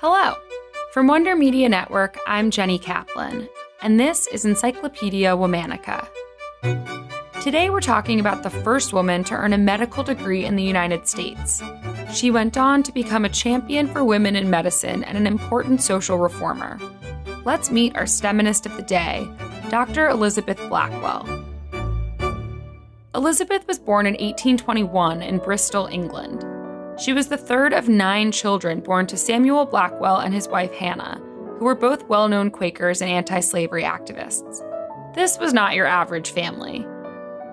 Hello. 0.00 0.34
From 0.92 1.06
Wonder 1.06 1.34
Media 1.34 1.70
Network, 1.70 2.18
I'm 2.26 2.50
Jenny 2.50 2.78
Kaplan, 2.78 3.48
and 3.80 3.98
this 3.98 4.26
is 4.26 4.44
Encyclopedia 4.44 5.30
Womannica. 5.30 6.06
Today 7.40 7.70
we're 7.70 7.80
talking 7.80 8.20
about 8.20 8.42
the 8.42 8.50
first 8.50 8.92
woman 8.92 9.24
to 9.24 9.34
earn 9.34 9.54
a 9.54 9.58
medical 9.58 10.04
degree 10.04 10.44
in 10.44 10.54
the 10.54 10.62
United 10.62 11.08
States. 11.08 11.62
She 12.12 12.30
went 12.30 12.58
on 12.58 12.82
to 12.82 12.92
become 12.92 13.24
a 13.24 13.30
champion 13.30 13.86
for 13.88 14.04
women 14.04 14.36
in 14.36 14.50
medicine 14.50 15.02
and 15.02 15.16
an 15.16 15.26
important 15.26 15.80
social 15.80 16.18
reformer. 16.18 16.78
Let's 17.46 17.70
meet 17.70 17.96
our 17.96 18.04
STEMinist 18.04 18.66
of 18.66 18.76
the 18.76 18.82
day, 18.82 19.26
Dr. 19.70 20.10
Elizabeth 20.10 20.58
Blackwell. 20.68 21.26
Elizabeth 23.14 23.66
was 23.66 23.78
born 23.78 24.04
in 24.04 24.12
1821 24.12 25.22
in 25.22 25.38
Bristol, 25.38 25.86
England. 25.86 26.44
She 26.98 27.12
was 27.12 27.28
the 27.28 27.36
third 27.36 27.74
of 27.74 27.88
nine 27.88 28.32
children 28.32 28.80
born 28.80 29.06
to 29.08 29.18
Samuel 29.18 29.66
Blackwell 29.66 30.18
and 30.18 30.32
his 30.32 30.48
wife 30.48 30.72
Hannah, 30.72 31.20
who 31.58 31.66
were 31.66 31.74
both 31.74 32.08
well 32.08 32.26
known 32.26 32.50
Quakers 32.50 33.02
and 33.02 33.10
anti 33.10 33.40
slavery 33.40 33.82
activists. 33.82 34.62
This 35.14 35.38
was 35.38 35.52
not 35.52 35.74
your 35.74 35.86
average 35.86 36.30
family. 36.30 36.86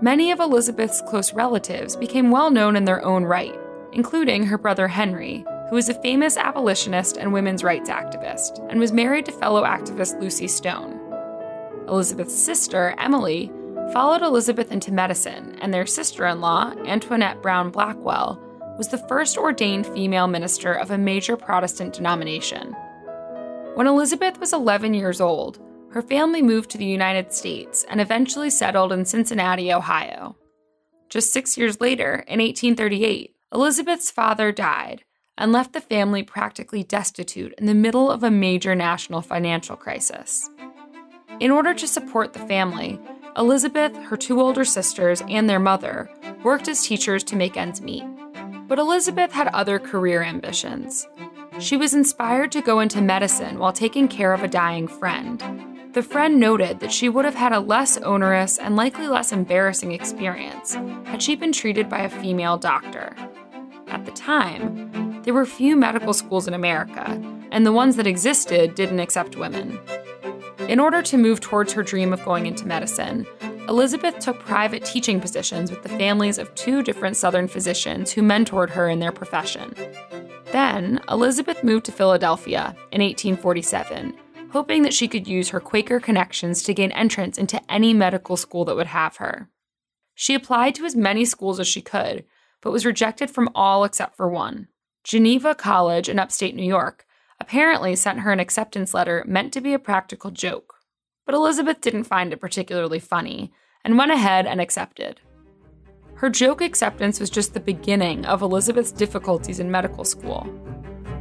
Many 0.02 0.32
of 0.32 0.40
Elizabeth's 0.40 1.02
close 1.08 1.34
relatives 1.34 1.96
became 1.98 2.32
well 2.32 2.52
known 2.52 2.76
in 2.78 2.86
their 2.86 3.04
own 3.04 3.24
right, 3.26 3.58
including 3.92 4.46
her 4.46 4.58
brother 4.58 4.88
Henry, 4.88 5.46
who 5.70 5.76
was 5.76 5.90
a 5.90 6.02
famous 6.02 6.38
abolitionist 6.38 7.18
and 7.18 7.34
women's 7.34 7.64
rights 7.64 7.90
activist, 7.90 8.66
and 8.70 8.80
was 8.80 8.92
married 8.94 9.26
to 9.26 9.32
fellow 9.34 9.64
activist 9.64 10.20
Lucy 10.22 10.48
Stone. 10.48 11.00
Elizabeth's 11.90 12.34
sister, 12.34 12.96
Emily, 12.98 13.52
followed 13.92 14.22
Elizabeth 14.22 14.72
into 14.72 14.94
medicine, 14.94 15.58
and 15.62 15.74
their 15.74 15.86
sister 15.86 16.26
in 16.26 16.40
law, 16.40 16.74
Antoinette 16.86 17.42
Brown 17.42 17.72
Blackwell, 17.72 18.42
was 18.78 18.88
the 18.88 18.98
first 18.98 19.38
ordained 19.38 19.88
female 19.88 20.28
minister 20.28 20.74
of 20.74 20.92
a 20.92 20.98
major 20.98 21.38
Protestant 21.38 21.94
denomination. 21.94 22.76
When 23.76 23.88
Elizabeth 23.88 24.40
was 24.40 24.54
11 24.54 24.94
years 24.94 25.22
old, 25.22 25.60
her 25.92 26.02
family 26.02 26.42
moved 26.42 26.72
to 26.72 26.78
the 26.78 26.86
United 26.86 27.32
States 27.32 27.86
and 27.90 28.02
eventually 28.02 28.50
settled 28.50 28.92
in 28.92 29.06
Cincinnati, 29.06 29.72
Ohio. 29.72 30.36
Just 31.10 31.32
six 31.32 31.58
years 31.58 31.80
later, 31.80 32.24
in 32.28 32.40
1838, 32.40 33.36
Elizabeth's 33.54 34.10
father 34.10 34.52
died 34.52 35.04
and 35.38 35.52
left 35.52 35.74
the 35.74 35.82
family 35.82 36.24
practically 36.24 36.84
destitute 36.84 37.54
in 37.58 37.68
the 37.68 37.74
middle 37.74 38.10
of 38.10 38.24
a 38.24 38.32
major 38.32 38.74
national 38.74 39.22
financial 39.22 39.76
crisis. 39.76 40.50
In 41.40 41.52
order 41.52 41.74
to 41.74 41.88
support 41.88 42.34
the 42.34 42.40
family, 42.40 43.00
Elizabeth, 43.38 43.96
her 43.96 44.18
two 44.18 44.40
older 44.40 44.66
sisters, 44.66 45.22
and 45.28 45.50
their 45.50 45.60
mother 45.60 46.10
worked 46.44 46.68
as 46.68 46.86
teachers 46.86 47.24
to 47.26 47.36
make 47.36 47.58
ends 47.58 47.82
meet. 47.82 48.04
But 48.68 48.80
Elizabeth 48.80 49.32
had 49.32 49.48
other 49.50 49.80
career 49.80 50.24
ambitions. 50.24 51.08
She 51.60 51.78
was 51.78 51.94
inspired 51.94 52.52
to 52.54 52.62
go 52.62 52.80
into 52.80 53.02
medicine 53.02 53.60
while 53.60 53.74
taking 53.74 54.08
care 54.08 54.34
of 54.34 54.44
a 54.44 54.48
dying 54.48 54.88
friend. 54.88 55.42
The 55.94 56.02
friend 56.02 56.40
noted 56.40 56.80
that 56.80 56.92
she 56.92 57.08
would 57.08 57.26
have 57.26 57.36
had 57.36 57.54
a 57.54 57.60
less 57.60 57.98
onerous 57.98 58.58
and 58.58 58.76
likely 58.76 59.08
less 59.08 59.32
embarrassing 59.32 59.92
experience 59.92 60.74
had 61.06 61.22
she 61.22 61.36
been 61.36 61.52
treated 61.52 61.88
by 61.88 62.00
a 62.00 62.10
female 62.10 62.58
doctor. 62.58 63.16
At 63.88 64.06
the 64.06 64.12
time, 64.12 65.22
there 65.22 65.36
were 65.36 65.46
few 65.46 65.76
medical 65.76 66.14
schools 66.14 66.48
in 66.48 66.56
America, 66.56 67.22
and 67.52 67.64
the 67.64 67.72
ones 67.72 67.96
that 67.98 68.08
existed 68.08 68.74
didn't 68.74 69.00
accept 69.00 69.38
women. 69.38 69.80
In 70.68 70.80
order 70.80 71.04
to 71.04 71.18
move 71.18 71.40
towards 71.40 71.74
her 71.74 71.84
dream 71.84 72.12
of 72.12 72.26
going 72.26 72.48
into 72.48 72.66
medicine, 72.66 73.28
Elizabeth 73.70 74.20
took 74.20 74.40
private 74.40 74.84
teaching 74.84 75.22
positions 75.22 75.72
with 75.72 75.82
the 75.84 75.90
families 75.90 76.38
of 76.38 76.54
two 76.54 76.84
different 76.84 77.16
Southern 77.16 77.48
physicians 77.48 78.12
who 78.12 78.22
mentored 78.22 78.70
her 78.70 78.90
in 78.90 79.00
their 79.00 79.14
profession. 79.14 79.74
Then, 80.52 81.00
Elizabeth 81.10 81.64
moved 81.64 81.86
to 81.86 81.94
Philadelphia 81.94 82.76
in 82.92 83.02
1847, 83.02 84.14
hoping 84.52 84.84
that 84.84 84.94
she 84.94 85.08
could 85.08 85.30
use 85.30 85.50
her 85.50 85.62
Quaker 85.62 86.02
connections 86.02 86.62
to 86.64 86.74
gain 86.74 86.92
entrance 86.92 87.38
into 87.38 87.62
any 87.72 87.94
medical 87.94 88.36
school 88.36 88.66
that 88.66 88.76
would 88.76 88.88
have 88.88 89.16
her. 89.18 89.50
She 90.14 90.36
applied 90.36 90.76
to 90.76 90.86
as 90.86 90.96
many 90.96 91.24
schools 91.24 91.58
as 91.60 91.68
she 91.68 91.82
could, 91.82 92.26
but 92.62 92.72
was 92.72 92.86
rejected 92.86 93.32
from 93.32 93.50
all 93.56 93.86
except 93.86 94.18
for 94.18 94.28
one. 94.28 94.68
Geneva 95.06 95.56
College 95.56 96.10
in 96.10 96.20
upstate 96.20 96.54
New 96.54 96.64
York 96.64 97.06
apparently 97.40 97.96
sent 97.96 98.20
her 98.20 98.34
an 98.34 98.42
acceptance 98.42 98.94
letter 98.94 99.24
meant 99.26 99.54
to 99.54 99.62
be 99.62 99.74
a 99.74 99.80
practical 99.80 100.32
joke 100.32 100.76
but 101.26 101.36
Elizabeth 101.36 101.82
didn't 101.82 102.04
find 102.06 102.34
it 102.34 102.42
particularly 102.42 103.00
funny 103.00 103.52
and 103.84 103.98
went 103.98 104.12
ahead 104.12 104.46
and 104.46 104.62
accepted. 104.62 105.20
Her 106.16 106.30
joke 106.30 106.62
acceptance 106.62 107.20
was 107.20 107.30
just 107.30 107.54
the 107.54 107.60
beginning 107.60 108.26
of 108.26 108.42
Elizabeth's 108.42 108.92
difficulties 108.92 109.60
in 109.60 109.70
medical 109.70 110.06
school. 110.06 110.48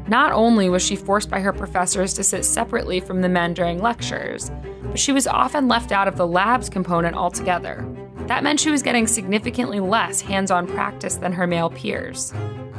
Not 0.08 0.32
only 0.32 0.68
was 0.68 0.82
she 0.82 0.96
forced 0.96 1.30
by 1.30 1.40
her 1.40 1.52
professors 1.52 2.12
to 2.14 2.24
sit 2.24 2.44
separately 2.44 3.00
from 3.00 3.20
the 3.20 3.28
men 3.28 3.54
during 3.54 3.80
lectures, 3.80 4.50
but 4.82 4.98
she 4.98 5.12
was 5.12 5.26
often 5.26 5.68
left 5.68 5.92
out 5.92 6.08
of 6.08 6.16
the 6.16 6.26
labs 6.26 6.68
component 6.68 7.16
altogether. 7.16 7.86
That 8.26 8.44
meant 8.44 8.60
she 8.60 8.70
was 8.70 8.82
getting 8.82 9.06
significantly 9.06 9.80
less 9.80 10.20
hands 10.20 10.50
on 10.50 10.66
practice 10.66 11.16
than 11.16 11.32
her 11.32 11.46
male 11.46 11.70
peers. 11.70 12.32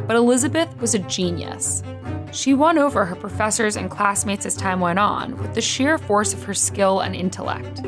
But 0.08 0.16
Elizabeth 0.16 0.80
was 0.80 0.96
a 0.96 1.00
genius. 1.00 1.82
She 2.34 2.56
won 2.56 2.80
over 2.80 3.06
her 3.06 3.16
professors 3.16 3.78
and 3.78 3.92
classmates 3.92 4.48
as 4.48 4.56
time 4.56 4.80
went 4.80 4.98
on 4.98 5.38
with 5.38 5.54
the 5.54 5.62
sheer 5.62 6.00
force 6.00 6.34
of 6.34 6.44
her 6.44 6.56
skill 6.56 7.02
and 7.02 7.16
intellect. 7.16 7.82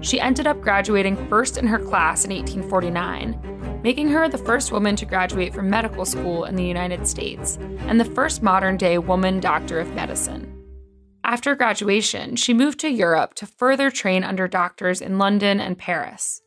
She 0.00 0.20
ended 0.20 0.46
up 0.46 0.60
graduating 0.60 1.16
first 1.28 1.58
in 1.58 1.66
her 1.66 1.78
class 1.78 2.24
in 2.24 2.30
1849, 2.30 3.80
making 3.82 4.08
her 4.10 4.28
the 4.28 4.38
first 4.38 4.70
woman 4.70 4.94
to 4.94 5.04
graduate 5.04 5.52
from 5.52 5.68
medical 5.68 6.04
school 6.04 6.44
in 6.44 6.54
the 6.54 6.64
United 6.64 7.04
States 7.08 7.58
and 7.80 7.98
the 7.98 8.04
first 8.04 8.44
modern 8.44 8.76
day 8.76 8.96
woman 8.96 9.40
doctor 9.40 9.80
of 9.80 9.92
medicine. 9.92 10.56
After 11.24 11.56
graduation, 11.56 12.36
she 12.36 12.54
moved 12.54 12.78
to 12.80 12.88
Europe 12.88 13.34
to 13.34 13.46
further 13.46 13.90
train 13.90 14.22
under 14.22 14.46
doctors 14.46 15.00
in 15.00 15.18
London 15.18 15.58
and 15.58 15.76
Paris. 15.76 16.42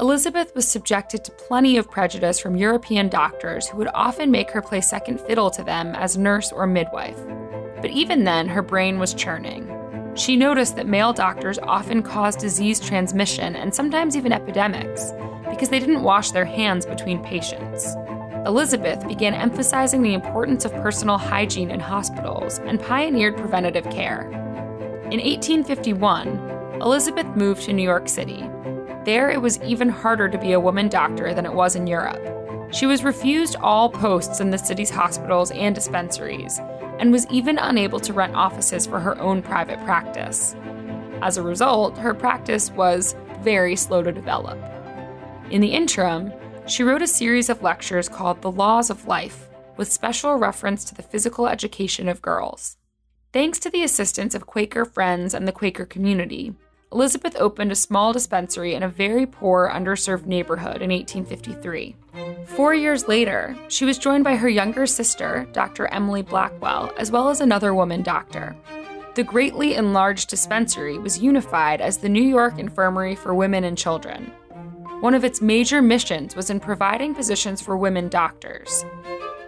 Elizabeth 0.00 0.54
was 0.54 0.66
subjected 0.66 1.22
to 1.22 1.30
plenty 1.32 1.76
of 1.76 1.90
prejudice 1.90 2.40
from 2.40 2.56
European 2.56 3.08
doctors 3.08 3.68
who 3.68 3.76
would 3.76 3.90
often 3.92 4.30
make 4.30 4.50
her 4.50 4.62
play 4.62 4.80
second 4.80 5.20
fiddle 5.20 5.50
to 5.50 5.62
them 5.62 5.94
as 5.94 6.16
nurse 6.16 6.50
or 6.50 6.66
midwife. 6.66 7.18
But 7.80 7.90
even 7.90 8.24
then, 8.24 8.48
her 8.48 8.62
brain 8.62 8.98
was 8.98 9.12
churning. 9.12 9.68
She 10.14 10.34
noticed 10.34 10.76
that 10.76 10.86
male 10.86 11.12
doctors 11.12 11.58
often 11.58 12.02
caused 12.02 12.40
disease 12.40 12.80
transmission 12.80 13.54
and 13.54 13.74
sometimes 13.74 14.16
even 14.16 14.32
epidemics 14.32 15.12
because 15.48 15.68
they 15.68 15.78
didn't 15.78 16.02
wash 16.02 16.30
their 16.30 16.46
hands 16.46 16.86
between 16.86 17.22
patients. 17.22 17.94
Elizabeth 18.46 19.06
began 19.06 19.34
emphasizing 19.34 20.02
the 20.02 20.14
importance 20.14 20.64
of 20.64 20.72
personal 20.72 21.18
hygiene 21.18 21.70
in 21.70 21.80
hospitals 21.80 22.58
and 22.60 22.80
pioneered 22.80 23.36
preventative 23.36 23.88
care. 23.90 24.22
In 25.10 25.20
1851, 25.20 26.80
Elizabeth 26.80 27.26
moved 27.36 27.62
to 27.64 27.74
New 27.74 27.82
York 27.82 28.08
City 28.08 28.48
there, 29.04 29.30
it 29.30 29.40
was 29.40 29.60
even 29.62 29.88
harder 29.88 30.28
to 30.28 30.38
be 30.38 30.52
a 30.52 30.60
woman 30.60 30.88
doctor 30.88 31.34
than 31.34 31.46
it 31.46 31.52
was 31.52 31.76
in 31.76 31.86
Europe. 31.86 32.20
She 32.72 32.86
was 32.86 33.04
refused 33.04 33.56
all 33.56 33.90
posts 33.90 34.40
in 34.40 34.50
the 34.50 34.58
city's 34.58 34.90
hospitals 34.90 35.50
and 35.50 35.74
dispensaries, 35.74 36.58
and 36.98 37.12
was 37.12 37.26
even 37.30 37.58
unable 37.58 38.00
to 38.00 38.12
rent 38.12 38.34
offices 38.34 38.86
for 38.86 38.98
her 39.00 39.18
own 39.20 39.42
private 39.42 39.82
practice. 39.84 40.56
As 41.20 41.36
a 41.36 41.42
result, 41.42 41.98
her 41.98 42.14
practice 42.14 42.70
was 42.70 43.14
very 43.40 43.76
slow 43.76 44.02
to 44.02 44.12
develop. 44.12 44.58
In 45.50 45.60
the 45.60 45.72
interim, 45.72 46.32
she 46.66 46.82
wrote 46.82 47.02
a 47.02 47.06
series 47.06 47.50
of 47.50 47.62
lectures 47.62 48.08
called 48.08 48.40
The 48.40 48.50
Laws 48.50 48.88
of 48.88 49.06
Life, 49.06 49.48
with 49.76 49.92
special 49.92 50.36
reference 50.36 50.84
to 50.84 50.94
the 50.94 51.02
physical 51.02 51.48
education 51.48 52.08
of 52.08 52.22
girls. 52.22 52.76
Thanks 53.32 53.58
to 53.60 53.70
the 53.70 53.82
assistance 53.82 54.34
of 54.34 54.46
Quaker 54.46 54.84
friends 54.84 55.34
and 55.34 55.46
the 55.46 55.52
Quaker 55.52 55.84
community, 55.84 56.54
Elizabeth 56.92 57.34
opened 57.36 57.72
a 57.72 57.76
small 57.76 58.12
dispensary 58.12 58.74
in 58.74 58.82
a 58.82 58.88
very 58.88 59.24
poor, 59.24 59.70
underserved 59.72 60.26
neighborhood 60.26 60.82
in 60.82 60.90
1853. 60.90 61.96
Four 62.44 62.74
years 62.74 63.08
later, 63.08 63.56
she 63.68 63.86
was 63.86 63.96
joined 63.96 64.24
by 64.24 64.36
her 64.36 64.48
younger 64.48 64.86
sister, 64.86 65.48
Dr. 65.52 65.86
Emily 65.86 66.20
Blackwell, 66.20 66.92
as 66.98 67.10
well 67.10 67.30
as 67.30 67.40
another 67.40 67.72
woman 67.74 68.02
doctor. 68.02 68.54
The 69.14 69.24
greatly 69.24 69.74
enlarged 69.74 70.28
dispensary 70.28 70.98
was 70.98 71.18
unified 71.18 71.80
as 71.80 71.96
the 71.96 72.10
New 72.10 72.22
York 72.22 72.58
Infirmary 72.58 73.14
for 73.14 73.34
Women 73.34 73.64
and 73.64 73.78
Children. 73.78 74.30
One 75.00 75.14
of 75.14 75.24
its 75.24 75.40
major 75.40 75.80
missions 75.80 76.36
was 76.36 76.50
in 76.50 76.60
providing 76.60 77.14
positions 77.14 77.62
for 77.62 77.76
women 77.76 78.08
doctors. 78.08 78.84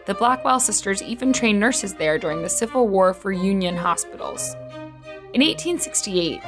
The 0.07 0.15
Blackwell 0.15 0.61
sisters 0.61 1.03
even 1.03 1.33
trained 1.33 1.61
nurses 1.61 1.95
there 1.95 2.19
during 2.19 2.43
the 2.43 2.49
Civil 2.49 2.89
War 2.89 3.13
for 3.13 3.33
Union 3.33 3.77
hospitals. 3.77 4.55
In 5.35 5.41
1868, 5.41 6.41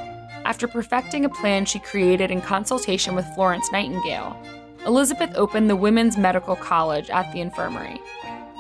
after 0.47 0.69
perfecting 0.69 1.25
a 1.25 1.29
plan 1.29 1.65
she 1.65 1.81
created 1.81 2.31
in 2.31 2.41
consultation 2.41 3.17
with 3.17 3.27
Florence 3.35 3.71
Nightingale, 3.73 4.41
Elizabeth 4.87 5.35
opened 5.35 5.69
the 5.69 5.75
Women's 5.75 6.17
Medical 6.17 6.55
College 6.55 7.11
at 7.11 7.33
the 7.33 7.41
infirmary. 7.41 8.01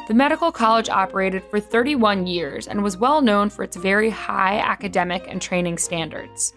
The 0.08 0.14
medical 0.14 0.50
college 0.50 0.88
operated 0.88 1.44
for 1.44 1.60
31 1.60 2.26
years 2.26 2.66
and 2.66 2.82
was 2.82 2.96
well 2.96 3.22
known 3.22 3.50
for 3.50 3.62
its 3.62 3.76
very 3.76 4.10
high 4.10 4.58
academic 4.58 5.26
and 5.28 5.40
training 5.40 5.78
standards. 5.78 6.54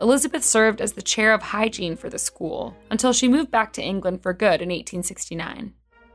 Elizabeth 0.00 0.42
served 0.42 0.80
as 0.80 0.94
the 0.94 1.02
chair 1.02 1.32
of 1.32 1.42
hygiene 1.42 1.94
for 1.94 2.10
the 2.10 2.18
school 2.18 2.76
until 2.90 3.12
she 3.12 3.28
moved 3.28 3.52
back 3.52 3.72
to 3.74 3.82
England 3.82 4.20
for 4.20 4.32
good 4.32 4.60
in 4.60 4.70
1869. 4.70 5.74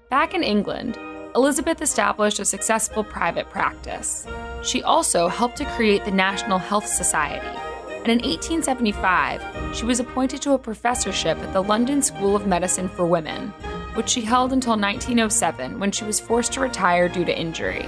Back 0.09 0.33
in 0.33 0.43
England, 0.43 0.97
Elizabeth 1.35 1.81
established 1.81 2.39
a 2.39 2.45
successful 2.45 3.03
private 3.03 3.49
practice. 3.49 4.27
She 4.61 4.83
also 4.83 5.29
helped 5.29 5.55
to 5.57 5.65
create 5.75 6.03
the 6.03 6.11
National 6.11 6.57
Health 6.57 6.87
Society. 6.87 7.64
And 8.05 8.21
in 8.21 8.29
1875, 8.29 9.75
she 9.75 9.83
was 9.83 9.99
appointed 9.99 10.39
to 10.43 10.53
a 10.53 10.59
professorship 10.59 11.39
at 11.39 11.53
the 11.53 11.63
London 11.63 12.03
School 12.03 12.35
of 12.35 12.45
Medicine 12.45 12.87
for 12.87 13.07
Women, 13.07 13.49
which 13.95 14.09
she 14.09 14.21
held 14.21 14.53
until 14.53 14.77
1907 14.77 15.79
when 15.79 15.91
she 15.91 16.05
was 16.05 16.19
forced 16.19 16.53
to 16.53 16.59
retire 16.59 17.09
due 17.09 17.25
to 17.25 17.35
injury. 17.35 17.81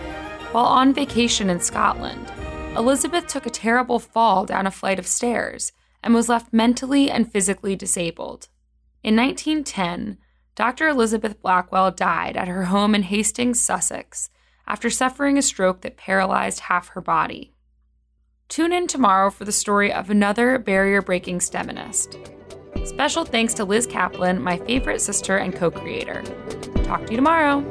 While 0.53 0.65
on 0.65 0.91
vacation 0.91 1.51
in 1.51 1.59
Scotland, 1.59 2.31
Elizabeth 2.75 3.27
took 3.27 3.45
a 3.45 3.51
terrible 3.51 3.99
fall 3.99 4.43
down 4.43 4.65
a 4.65 4.71
flight 4.71 4.97
of 4.97 5.05
stairs 5.05 5.71
and 6.01 6.15
was 6.15 6.29
left 6.29 6.51
mentally 6.51 7.11
and 7.11 7.31
physically 7.31 7.75
disabled. 7.75 8.47
In 9.03 9.15
1910, 9.15 10.17
Dr. 10.55 10.87
Elizabeth 10.87 11.39
Blackwell 11.43 11.91
died 11.91 12.35
at 12.35 12.47
her 12.47 12.63
home 12.63 12.95
in 12.95 13.03
Hastings, 13.03 13.61
Sussex, 13.61 14.31
after 14.65 14.89
suffering 14.89 15.37
a 15.37 15.43
stroke 15.43 15.81
that 15.81 15.95
paralyzed 15.95 16.61
half 16.61 16.87
her 16.89 17.01
body. 17.01 17.53
Tune 18.49 18.71
in 18.71 18.87
tomorrow 18.87 19.29
for 19.29 19.43
the 19.43 19.51
story 19.51 19.91
of 19.91 20.09
another 20.09 20.57
barrier 20.57 21.01
breaking 21.01 21.39
STEMinist. 21.39 22.17
Special 22.87 23.25
thanks 23.25 23.53
to 23.55 23.65
Liz 23.65 23.85
Kaplan, 23.85 24.41
my 24.41 24.57
favorite 24.59 25.01
sister 25.01 25.35
and 25.35 25.53
co 25.53 25.69
creator. 25.69 26.23
Talk 26.83 27.05
to 27.05 27.11
you 27.11 27.17
tomorrow. 27.17 27.61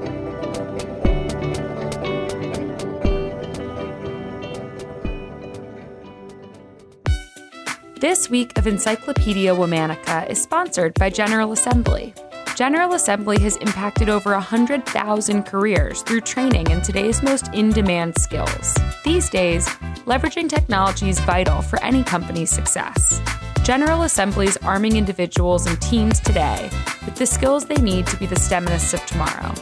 This 7.99 8.29
week 8.29 8.57
of 8.59 8.67
Encyclopedia 8.67 9.55
Womannica 9.55 10.29
is 10.29 10.43
sponsored 10.43 10.93
by 10.95 11.09
General 11.09 11.53
Assembly. 11.53 12.13
General 12.57 12.95
Assembly 12.95 13.39
has 13.41 13.57
impacted 13.59 14.09
over 14.09 14.33
100,000 14.33 15.43
careers 15.43 16.01
through 16.01 16.23
training 16.23 16.71
in 16.71 16.81
today's 16.81 17.23
most 17.23 17.53
in 17.53 17.69
demand 17.69 18.17
skills. 18.19 18.75
These 19.05 19.29
days, 19.29 19.69
leveraging 20.07 20.49
technology 20.49 21.11
is 21.11 21.21
vital 21.21 21.61
for 21.61 21.79
any 21.85 22.03
company's 22.03 22.49
success. 22.49 23.21
General 23.63 24.05
Assembly 24.05 24.47
is 24.47 24.57
arming 24.63 24.97
individuals 24.97 25.67
and 25.67 25.79
teams 25.83 26.19
today 26.19 26.71
with 27.05 27.17
the 27.17 27.27
skills 27.27 27.67
they 27.67 27.77
need 27.77 28.07
to 28.07 28.17
be 28.17 28.25
the 28.25 28.37
STEMinists 28.37 28.95
of 28.95 29.05
tomorrow. 29.05 29.53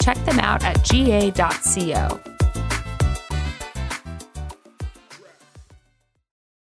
Check 0.00 0.16
them 0.24 0.38
out 0.38 0.64
at 0.64 0.82
ga.co. 0.82 2.29